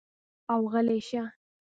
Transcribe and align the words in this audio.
او 0.51 0.59
غلے 0.71 0.97
شۀ 1.07 1.21
ـ 1.29 1.33